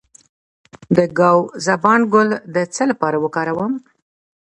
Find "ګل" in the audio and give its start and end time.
2.13-2.29